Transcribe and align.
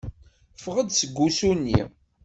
Ffeɣ-d 0.55 0.89
seg 0.93 1.11
wusu-nni. 1.19 1.79